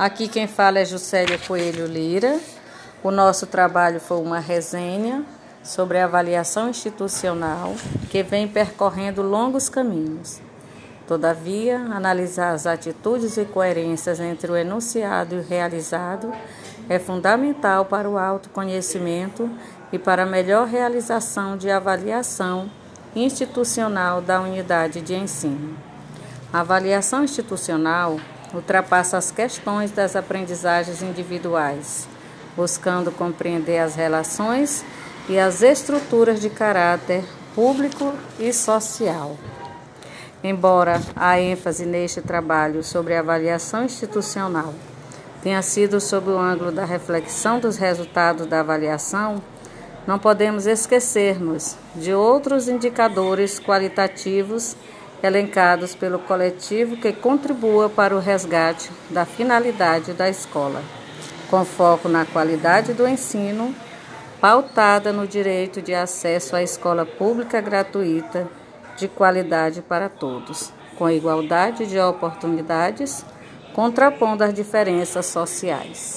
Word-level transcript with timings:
Aqui 0.00 0.28
quem 0.28 0.46
fala 0.46 0.78
é 0.78 0.84
Juscelia 0.86 1.36
Coelho 1.36 1.84
Lira. 1.84 2.40
O 3.02 3.10
nosso 3.10 3.46
trabalho 3.46 4.00
foi 4.00 4.16
uma 4.16 4.38
resenha 4.38 5.22
sobre 5.62 5.98
a 5.98 6.06
avaliação 6.06 6.70
institucional 6.70 7.74
que 8.08 8.22
vem 8.22 8.48
percorrendo 8.48 9.20
longos 9.20 9.68
caminhos. 9.68 10.40
Todavia, 11.06 11.76
analisar 11.76 12.54
as 12.54 12.66
atitudes 12.66 13.36
e 13.36 13.44
coerências 13.44 14.20
entre 14.20 14.50
o 14.50 14.56
enunciado 14.56 15.34
e 15.34 15.38
o 15.40 15.46
realizado 15.46 16.32
é 16.88 16.98
fundamental 16.98 17.84
para 17.84 18.08
o 18.08 18.16
autoconhecimento 18.16 19.50
e 19.92 19.98
para 19.98 20.22
a 20.22 20.26
melhor 20.26 20.66
realização 20.66 21.58
de 21.58 21.70
avaliação 21.70 22.70
institucional 23.14 24.22
da 24.22 24.40
unidade 24.40 25.02
de 25.02 25.14
ensino. 25.14 25.76
A 26.50 26.60
avaliação 26.60 27.22
institucional 27.22 28.18
ultrapassa 28.54 29.16
as 29.16 29.30
questões 29.30 29.90
das 29.90 30.16
aprendizagens 30.16 31.02
individuais, 31.02 32.08
buscando 32.56 33.12
compreender 33.12 33.78
as 33.78 33.94
relações 33.94 34.84
e 35.28 35.38
as 35.38 35.62
estruturas 35.62 36.40
de 36.40 36.50
caráter 36.50 37.24
público 37.54 38.12
e 38.38 38.52
social. 38.52 39.36
Embora 40.42 41.00
a 41.14 41.38
ênfase 41.38 41.84
neste 41.84 42.22
trabalho 42.22 42.82
sobre 42.82 43.14
a 43.14 43.20
avaliação 43.20 43.84
institucional 43.84 44.74
tenha 45.42 45.62
sido 45.62 46.00
sob 46.00 46.30
o 46.30 46.38
ângulo 46.38 46.70
da 46.70 46.84
reflexão 46.84 47.58
dos 47.58 47.76
resultados 47.76 48.46
da 48.46 48.60
avaliação, 48.60 49.42
não 50.06 50.18
podemos 50.18 50.66
esquecermos 50.66 51.76
de 51.94 52.12
outros 52.12 52.68
indicadores 52.68 53.58
qualitativos 53.58 54.76
elencados 55.22 55.94
pelo 55.94 56.18
coletivo 56.18 56.96
que 56.96 57.12
contribua 57.12 57.88
para 57.88 58.14
o 58.14 58.18
resgate 58.18 58.90
da 59.10 59.24
finalidade 59.24 60.12
da 60.12 60.28
escola, 60.28 60.82
com 61.50 61.64
foco 61.64 62.08
na 62.08 62.24
qualidade 62.24 62.92
do 62.92 63.06
ensino, 63.06 63.74
pautada 64.40 65.12
no 65.12 65.26
direito 65.26 65.82
de 65.82 65.94
acesso 65.94 66.56
à 66.56 66.62
escola 66.62 67.04
pública 67.04 67.60
gratuita 67.60 68.48
de 68.96 69.08
qualidade 69.08 69.82
para 69.82 70.08
todos, 70.08 70.72
com 70.96 71.10
igualdade 71.10 71.86
de 71.86 71.98
oportunidades, 71.98 73.24
contrapondo 73.74 74.44
as 74.44 74.54
diferenças 74.54 75.26
sociais. 75.26 76.08